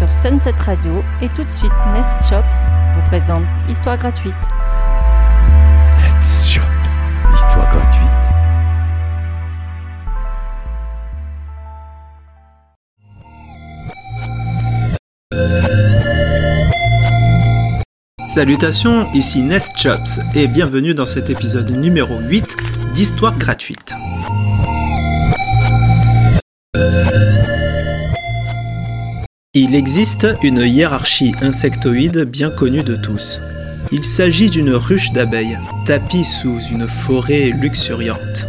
sur 0.00 0.10
Sunset 0.10 0.52
Radio 0.52 1.04
et 1.20 1.28
tout 1.28 1.44
de 1.44 1.50
suite 1.52 1.72
Nest 1.92 2.08
Shops 2.26 2.42
vous 2.94 3.02
présente 3.08 3.44
Histoire 3.68 3.98
gratuite. 3.98 4.32
Nest 5.98 6.46
Shops, 6.46 6.64
Histoire 7.34 7.70
gratuite. 7.70 8.08
Salutations, 18.34 19.12
ici 19.12 19.42
Nest 19.42 19.76
Chops 19.76 20.20
et 20.34 20.46
bienvenue 20.46 20.94
dans 20.94 21.04
cet 21.04 21.28
épisode 21.28 21.70
numéro 21.76 22.18
8 22.20 22.56
d'Histoire 22.94 23.36
gratuite. 23.36 23.92
Il 29.52 29.74
existe 29.74 30.28
une 30.44 30.60
hiérarchie 30.60 31.34
insectoïde 31.42 32.20
bien 32.20 32.50
connue 32.50 32.84
de 32.84 32.94
tous. 32.94 33.40
Il 33.90 34.04
s'agit 34.04 34.48
d'une 34.48 34.72
ruche 34.72 35.10
d'abeilles, 35.10 35.58
tapie 35.86 36.24
sous 36.24 36.60
une 36.70 36.86
forêt 36.86 37.50
luxuriante. 37.50 38.46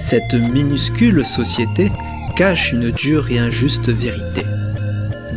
Cette 0.00 0.34
minuscule 0.34 1.24
société 1.24 1.92
cache 2.34 2.72
une 2.72 2.90
dure 2.90 3.30
et 3.30 3.38
injuste 3.38 3.90
vérité. 3.90 4.44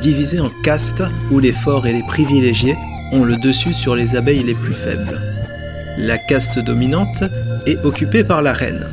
Divisée 0.02 0.40
en 0.40 0.50
castes 0.64 1.04
où 1.30 1.38
les 1.38 1.54
forts 1.54 1.86
et 1.86 1.94
les 1.94 2.02
privilégiés 2.08 2.76
ont 3.12 3.24
le 3.24 3.36
dessus 3.36 3.76
sur 3.76 3.96
les 3.96 4.16
abeilles 4.16 4.42
les 4.42 4.56
plus 4.56 4.74
faibles. 4.74 5.22
La 6.00 6.18
caste 6.18 6.58
dominante 6.58 7.24
est 7.68 7.86
occupée 7.86 8.24
par 8.24 8.42
la 8.42 8.54
reine, 8.54 8.88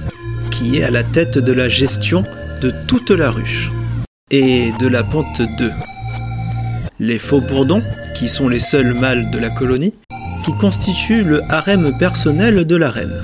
qui 0.51 0.77
est 0.77 0.83
à 0.83 0.91
la 0.91 1.03
tête 1.03 1.39
de 1.39 1.53
la 1.53 1.71
gestion 1.71 2.25
de 2.61 2.75
toute 2.87 3.11
la 3.11 3.31
ruche 3.31 3.71
et 4.33 4.73
de 4.81 4.89
la 4.89 5.05
ponte 5.05 5.43
2. 5.43 5.71
Les 6.99 7.19
faux 7.19 7.43
bourdons, 7.43 7.83
qui 8.17 8.29
sont 8.29 8.49
les 8.49 8.61
seuls 8.61 8.95
mâles 8.95 9.31
de 9.31 9.39
la 9.39 9.51
colonie, 9.51 9.93
qui 10.45 10.53
constituent 10.55 11.23
le 11.23 11.43
harem 11.51 11.97
personnel 11.99 12.67
de 12.67 12.77
la 12.77 12.91
reine. 12.91 13.15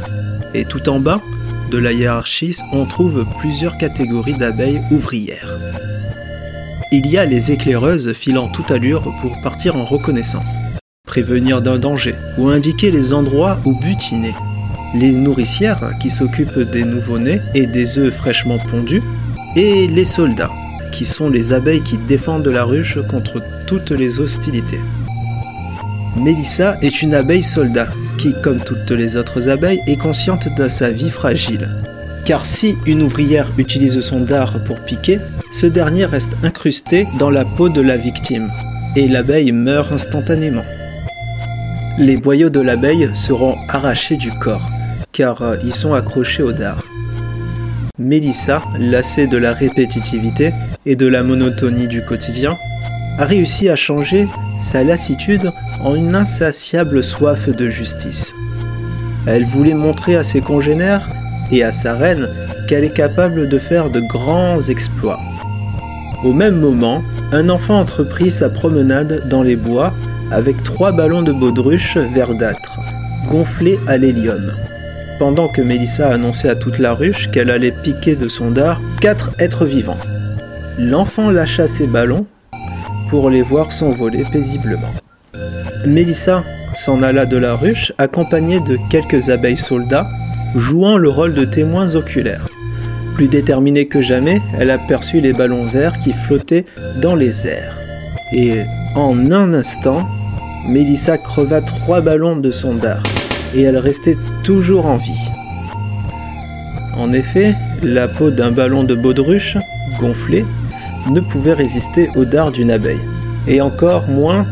Et 0.52 0.66
tout 0.66 0.86
en 0.88 1.00
bas 1.00 1.20
de 1.70 1.78
la 1.78 1.92
hiérarchie, 1.92 2.56
on 2.72 2.84
trouve 2.84 3.26
plusieurs 3.38 3.78
catégories 3.78 4.36
d'abeilles 4.36 4.82
ouvrières. 4.90 5.50
Il 6.92 7.06
y 7.06 7.16
a 7.16 7.24
les 7.24 7.52
éclaireuses 7.52 8.12
filant 8.12 8.48
toute 8.48 8.70
allure 8.70 9.02
pour 9.22 9.40
partir 9.42 9.76
en 9.76 9.84
reconnaissance, 9.84 10.56
prévenir 11.06 11.62
d'un 11.62 11.78
danger 11.78 12.14
ou 12.36 12.48
indiquer 12.48 12.90
les 12.90 13.14
endroits 13.14 13.58
où 13.64 13.72
butiner. 13.78 14.34
Les 14.94 15.12
nourricières 15.12 15.92
qui 16.00 16.10
s'occupent 16.10 16.70
des 16.70 16.84
nouveau-nés 16.84 17.40
et 17.54 17.66
des 17.66 17.98
œufs 17.98 18.14
fraîchement 18.14 18.58
pondus, 18.58 19.02
et 19.56 19.86
les 19.86 20.04
soldats 20.04 20.52
qui 20.90 21.06
sont 21.06 21.28
les 21.28 21.52
abeilles 21.52 21.82
qui 21.82 21.96
défendent 21.96 22.48
la 22.48 22.64
ruche 22.64 22.98
contre 23.08 23.42
toutes 23.66 23.90
les 23.90 24.20
hostilités. 24.20 24.80
Mélissa 26.16 26.76
est 26.82 27.02
une 27.02 27.14
abeille 27.14 27.44
soldat 27.44 27.88
qui, 28.18 28.34
comme 28.42 28.58
toutes 28.58 28.90
les 28.90 29.16
autres 29.16 29.48
abeilles, 29.48 29.80
est 29.86 29.96
consciente 29.96 30.48
de 30.56 30.68
sa 30.68 30.90
vie 30.90 31.10
fragile. 31.10 31.68
Car 32.24 32.44
si 32.44 32.76
une 32.86 33.02
ouvrière 33.02 33.46
utilise 33.56 34.00
son 34.00 34.20
dard 34.20 34.54
pour 34.66 34.80
piquer, 34.80 35.20
ce 35.52 35.66
dernier 35.66 36.04
reste 36.04 36.36
incrusté 36.42 37.06
dans 37.18 37.30
la 37.30 37.44
peau 37.44 37.68
de 37.68 37.80
la 37.80 37.96
victime, 37.96 38.50
et 38.96 39.08
l'abeille 39.08 39.52
meurt 39.52 39.92
instantanément. 39.92 40.64
Les 41.98 42.16
boyaux 42.16 42.50
de 42.50 42.60
l'abeille 42.60 43.10
seront 43.14 43.56
arrachés 43.68 44.16
du 44.16 44.30
corps, 44.30 44.68
car 45.12 45.42
euh, 45.42 45.56
ils 45.64 45.74
sont 45.74 45.94
accrochés 45.94 46.42
au 46.42 46.52
dard. 46.52 46.87
Mélissa, 47.98 48.62
lassée 48.78 49.26
de 49.26 49.36
la 49.36 49.52
répétitivité 49.52 50.52
et 50.86 50.94
de 50.94 51.06
la 51.06 51.24
monotonie 51.24 51.88
du 51.88 52.04
quotidien, 52.04 52.56
a 53.18 53.24
réussi 53.24 53.68
à 53.68 53.74
changer 53.74 54.28
sa 54.62 54.84
lassitude 54.84 55.50
en 55.82 55.96
une 55.96 56.14
insatiable 56.14 57.02
soif 57.02 57.48
de 57.48 57.68
justice. 57.68 58.32
Elle 59.26 59.44
voulait 59.44 59.74
montrer 59.74 60.14
à 60.14 60.22
ses 60.22 60.40
congénères 60.40 61.08
et 61.50 61.64
à 61.64 61.72
sa 61.72 61.94
reine 61.94 62.28
qu'elle 62.68 62.84
est 62.84 62.94
capable 62.94 63.48
de 63.48 63.58
faire 63.58 63.90
de 63.90 64.00
grands 64.00 64.62
exploits. 64.62 65.18
Au 66.24 66.32
même 66.32 66.60
moment, 66.60 67.02
un 67.32 67.48
enfant 67.48 67.80
entreprit 67.80 68.30
sa 68.30 68.48
promenade 68.48 69.28
dans 69.28 69.42
les 69.42 69.56
bois 69.56 69.92
avec 70.30 70.62
trois 70.62 70.92
ballons 70.92 71.22
de 71.22 71.32
baudruche 71.32 71.96
verdâtres, 71.96 72.78
gonflés 73.28 73.80
à 73.88 73.96
l'hélium. 73.96 74.52
Pendant 75.18 75.48
que 75.48 75.60
Mélissa 75.60 76.10
annonçait 76.10 76.48
à 76.48 76.54
toute 76.54 76.78
la 76.78 76.94
ruche 76.94 77.28
qu'elle 77.32 77.50
allait 77.50 77.72
piquer 77.72 78.14
de 78.14 78.28
son 78.28 78.52
dard 78.52 78.80
quatre 79.00 79.30
êtres 79.40 79.64
vivants. 79.64 79.98
L'enfant 80.78 81.30
lâcha 81.30 81.66
ses 81.66 81.88
ballons 81.88 82.26
pour 83.10 83.28
les 83.28 83.42
voir 83.42 83.72
s'envoler 83.72 84.24
paisiblement. 84.30 84.92
Mélissa 85.86 86.44
s'en 86.76 87.02
alla 87.02 87.26
de 87.26 87.36
la 87.36 87.56
ruche 87.56 87.92
accompagnée 87.98 88.60
de 88.60 88.78
quelques 88.90 89.28
abeilles 89.28 89.56
soldats 89.56 90.06
jouant 90.54 90.96
le 90.96 91.08
rôle 91.08 91.34
de 91.34 91.44
témoins 91.44 91.96
oculaires. 91.96 92.46
Plus 93.16 93.26
déterminée 93.26 93.86
que 93.86 94.00
jamais, 94.00 94.40
elle 94.60 94.70
aperçut 94.70 95.20
les 95.20 95.32
ballons 95.32 95.64
verts 95.64 95.98
qui 95.98 96.12
flottaient 96.12 96.66
dans 97.02 97.16
les 97.16 97.46
airs. 97.48 97.76
Et 98.32 98.62
en 98.94 99.32
un 99.32 99.52
instant, 99.52 100.06
Mélissa 100.68 101.18
creva 101.18 101.60
trois 101.60 102.00
ballons 102.00 102.36
de 102.36 102.50
son 102.50 102.74
dard, 102.74 103.02
et 103.54 103.62
elle 103.62 103.78
restait 103.78 104.16
toujours 104.42 104.86
en 104.86 104.96
vie. 104.96 105.30
En 106.96 107.12
effet, 107.12 107.54
la 107.82 108.08
peau 108.08 108.30
d'un 108.30 108.50
ballon 108.50 108.84
de 108.84 108.94
baudruche, 108.94 109.56
gonflé, 110.00 110.44
ne 111.10 111.20
pouvait 111.20 111.52
résister 111.52 112.10
au 112.16 112.24
dard 112.24 112.50
d'une 112.50 112.70
abeille, 112.70 113.00
et 113.46 113.60
encore 113.60 114.08
moins 114.08 114.46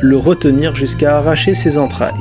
le 0.00 0.16
retenir 0.16 0.74
jusqu'à 0.74 1.18
arracher 1.18 1.54
ses 1.54 1.78
entrailles. 1.78 2.12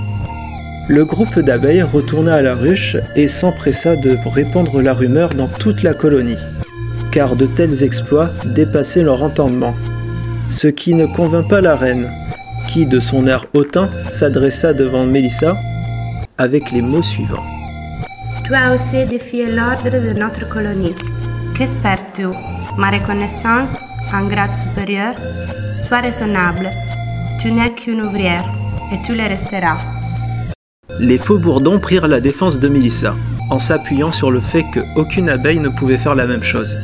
Le 0.87 1.05
groupe 1.05 1.39
d'abeilles 1.39 1.83
retourna 1.83 2.35
à 2.35 2.41
la 2.41 2.53
ruche 2.53 2.97
et 3.15 3.27
s'empressa 3.27 3.95
de 3.95 4.17
répandre 4.25 4.81
la 4.81 4.93
rumeur 4.93 5.29
dans 5.29 5.47
toute 5.47 5.83
la 5.83 5.93
colonie, 5.93 6.37
car 7.11 7.35
de 7.35 7.45
tels 7.45 7.83
exploits 7.83 8.29
dépassaient 8.45 9.03
leur 9.03 9.23
entendement. 9.23 9.73
Ce 10.49 10.67
qui 10.67 10.93
ne 10.93 11.05
convint 11.05 11.43
pas 11.43 11.61
la 11.61 11.75
reine, 11.75 12.09
qui, 12.67 12.85
de 12.85 12.99
son 12.99 13.25
air 13.25 13.45
hautain, 13.53 13.89
s'adressa 14.03 14.73
devant 14.73 15.05
Mélissa 15.05 15.55
avec 16.41 16.71
les 16.71 16.81
mots 16.81 17.03
suivants. 17.03 17.45
Tu 18.43 18.53
as 18.55 18.73
aussi 18.73 19.05
défié 19.05 19.45
l'ordre 19.45 19.91
de 20.07 20.19
notre 20.19 20.49
colonie. 20.49 20.95
Qu'espères-tu? 21.55 22.25
Ma 22.77 22.89
reconnaissance, 22.89 23.73
en 24.13 24.25
grade 24.25 24.53
supérieur 24.53 25.13
Sois 25.87 26.01
raisonnable. 26.01 26.69
Tu 27.41 27.51
n'es 27.51 27.73
qu'une 27.73 28.01
ouvrière, 28.01 28.45
et 28.91 28.97
tu 29.05 29.13
le 29.13 29.23
resteras. 29.23 29.77
Les 30.99 31.19
faux 31.19 31.37
bourdons 31.37 31.79
prirent 31.79 32.07
la 32.07 32.19
défense 32.19 32.59
de 32.59 32.67
Mélissa, 32.67 33.13
en 33.49 33.59
s'appuyant 33.59 34.11
sur 34.11 34.31
le 34.31 34.39
fait 34.39 34.65
qu'aucune 34.73 35.29
abeille 35.29 35.59
ne 35.59 35.69
pouvait 35.69 35.97
faire 35.97 36.15
la 36.15 36.27
même 36.27 36.43
chose. 36.43 36.75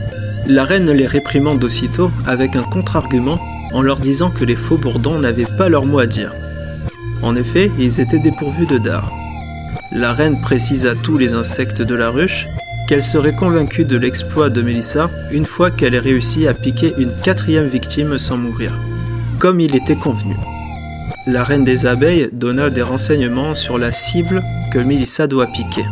La 0.48 0.66
reine 0.66 0.92
les 0.92 1.08
réprimande 1.08 1.64
aussitôt 1.64 2.12
avec 2.26 2.56
un 2.56 2.64
contre-argument 2.64 3.40
en 3.74 3.82
leur 3.82 3.98
disant 3.98 4.30
que 4.30 4.46
les 4.46 4.56
faux 4.56 4.78
bourdons 4.78 5.20
n'avaient 5.20 5.54
pas 5.58 5.68
leur 5.68 5.86
mot 5.86 6.00
à 6.00 6.06
dire. 6.06 6.32
En 7.24 7.36
effet, 7.36 7.72
ils 7.80 8.00
étaient 8.00 8.20
dépourvus 8.20 8.68
de 8.68 8.78
dard. 8.78 9.12
La 9.92 10.14
reine 10.14 10.42
précise 10.42 10.86
à 10.86 10.96
tous 10.96 11.18
les 11.18 11.34
insectes 11.34 11.82
de 11.82 11.96
la 11.96 12.10
ruche 12.10 12.48
qu'elle 12.88 13.04
serait 13.04 13.36
convaincue 13.36 13.86
de 13.86 13.98
l'exploit 13.98 14.50
de 14.50 14.62
Mélissa 14.62 15.10
une 15.32 15.46
fois 15.46 15.72
qu'elle 15.72 15.96
ait 15.96 16.00
réussi 16.00 16.48
à 16.48 16.54
piquer 16.54 16.94
une 16.98 17.12
quatrième 17.24 17.68
victime 17.68 18.18
sans 18.18 18.38
mourir, 18.38 18.74
comme 19.40 19.60
il 19.60 19.76
était 19.76 19.96
convenu. 19.96 20.36
La 21.26 21.44
reine 21.44 21.64
des 21.64 21.86
abeilles 21.86 22.30
donna 22.34 22.70
des 22.70 22.82
renseignements 22.82 23.56
sur 23.56 23.78
la 23.78 23.92
cible 23.92 24.44
que 24.72 24.80
Mélissa 24.80 25.28
doit 25.28 25.48
piquer. 25.48 25.86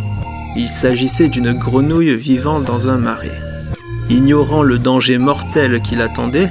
Il 0.57 0.69
s'agissait 0.69 1.29
d'une 1.29 1.53
grenouille 1.53 2.15
vivant 2.15 2.59
dans 2.59 2.89
un 2.89 2.97
marais. 2.97 3.41
Ignorant 4.09 4.63
le 4.63 4.77
danger 4.77 5.17
mortel 5.17 5.81
qui 5.81 5.95
l'attendait, 5.95 6.49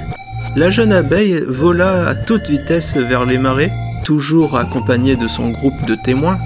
la 0.55 0.69
jeune 0.69 0.91
abeille 0.91 1.43
vola 1.47 2.07
à 2.07 2.15
toute 2.15 2.49
vitesse 2.49 2.97
vers 2.97 3.25
les 3.25 3.37
marais, 3.37 3.71
toujours 4.03 4.57
accompagnée 4.57 5.15
de 5.15 5.27
son 5.27 5.49
groupe 5.49 5.85
de 5.87 5.95
témoins. 5.95 6.37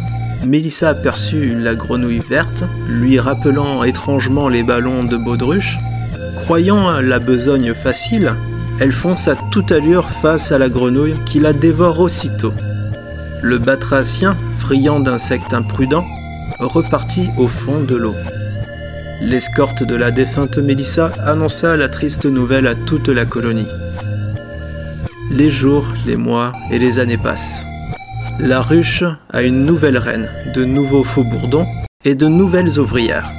Mélissa 0.46 0.90
aperçut 0.90 1.54
la 1.56 1.76
grenouille 1.76 2.22
verte, 2.30 2.64
lui 2.88 3.20
rappelant 3.20 3.84
étrangement 3.84 4.48
les 4.48 4.64
ballons 4.64 5.04
de 5.04 5.18
baudruche. 5.18 5.78
Croyant 6.44 7.02
la 7.02 7.20
besogne 7.20 7.74
facile, 7.74 8.34
elle 8.80 8.94
fonce 8.94 9.28
à 9.28 9.36
toute 9.52 9.72
allure 9.72 10.10
face 10.10 10.52
à 10.52 10.58
la 10.58 10.70
grenouille 10.70 11.16
qui 11.26 11.40
la 11.40 11.54
dévore 11.54 12.00
aussitôt. 12.00 12.54
Le 13.42 13.58
batracien, 13.58 14.38
friand 14.58 15.02
d'insectes 15.02 15.54
imprudents, 15.54 16.06
repartit 16.60 17.30
au 17.38 17.48
fond 17.48 17.82
de 17.82 17.96
l'eau. 17.96 18.16
L'escorte 19.22 19.84
de 19.84 19.96
la 19.96 20.12
défunte 20.12 20.58
Mélissa 20.58 21.12
annonça 21.26 21.76
la 21.76 21.90
triste 21.90 22.26
nouvelle 22.26 22.68
à 22.68 22.76
toute 22.76 23.10
la 23.10 23.26
colonie. 23.26 23.68
Les 25.32 25.50
jours, 25.50 25.86
les 26.08 26.16
mois 26.16 26.54
et 26.72 26.80
les 26.80 27.00
années 27.00 27.18
passent. 27.18 27.66
La 28.42 28.62
ruche 28.62 29.04
a 29.34 29.42
une 29.42 29.66
nouvelle 29.66 29.98
reine, 29.98 30.30
de 30.56 30.64
nouveaux 30.64 31.04
faux-bourdons 31.04 31.66
et 32.06 32.16
de 32.16 32.28
nouvelles 32.28 32.80
ouvrières. 32.80 33.30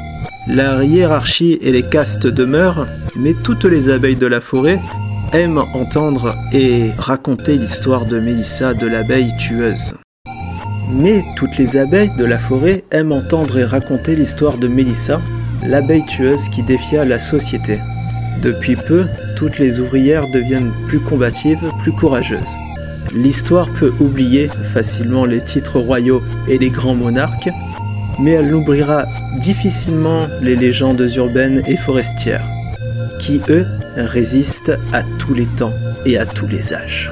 La 0.47 0.85
hiérarchie 0.85 1.59
et 1.63 1.73
les 1.73 1.83
castes 1.83 2.27
demeurent, 2.27 2.87
mais 3.17 3.33
toutes 3.43 3.65
les 3.65 3.89
abeilles 3.89 4.17
de 4.17 4.27
la 4.27 4.43
forêt 4.43 4.79
aiment 5.33 5.65
entendre 5.73 6.37
et 6.53 6.91
raconter 6.99 7.57
l'histoire 7.57 8.05
de 8.05 8.21
Mélissa 8.21 8.75
de 8.75 8.87
l'abeille 8.87 9.35
tueuse. 9.39 9.97
Mais 10.93 11.25
toutes 11.35 11.57
les 11.57 11.79
abeilles 11.79 12.15
de 12.19 12.25
la 12.27 12.39
forêt 12.39 12.85
aiment 12.91 13.13
entendre 13.13 13.59
et 13.59 13.65
raconter 13.65 14.15
l'histoire 14.15 14.59
de 14.59 14.69
Mélissa, 14.69 15.19
l'abeille 15.67 16.05
tueuse 16.05 16.47
qui 16.51 16.63
défia 16.63 17.07
la 17.07 17.19
société. 17.19 17.79
Depuis 18.43 18.77
peu, 18.77 19.07
toutes 19.35 19.59
les 19.59 19.81
ouvrières 19.81 20.31
deviennent 20.31 20.73
plus 20.89 21.01
combatives, 21.01 21.65
plus 21.83 21.93
courageuses. 21.93 22.57
L'histoire 23.15 23.69
peut 23.69 23.93
oublier 23.99 24.49
facilement 24.73 25.25
les 25.25 25.41
titres 25.41 25.81
royaux 25.81 26.23
et 26.49 26.59
les 26.59 26.71
grands 26.71 26.95
monarques, 26.95 27.51
mais 28.21 28.33
elle 28.33 28.51
n'oubliera 28.51 29.05
difficilement 29.41 30.27
les 30.43 30.55
légendes 30.55 31.11
urbaines 31.17 31.63
et 31.67 31.77
forestières, 31.77 32.47
qui 33.19 33.41
eux 33.49 33.67
résistent 33.97 34.79
à 34.93 35.03
tous 35.19 35.35
les 35.35 35.47
temps 35.47 35.75
et 36.07 36.19
à 36.19 36.27
tous 36.27 36.47
les 36.47 36.73
âges. 36.73 37.11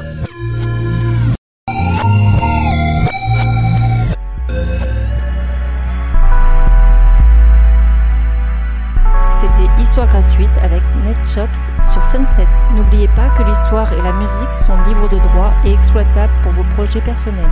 avec 10.63 10.83
NetShops 11.05 11.93
sur 11.93 12.05
Sunset. 12.05 12.47
N'oubliez 12.75 13.09
pas 13.09 13.29
que 13.31 13.43
l'histoire 13.43 13.93
et 13.93 14.03
la 14.03 14.13
musique 14.13 14.53
sont 14.55 14.77
libres 14.87 15.09
de 15.09 15.19
droit 15.29 15.53
et 15.65 15.73
exploitables 15.73 16.33
pour 16.43 16.53
vos 16.53 16.65
projets 16.75 17.01
personnels. 17.01 17.51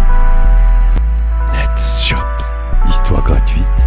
NetShops, 1.53 2.53
histoire 2.89 3.23
gratuite. 3.23 3.86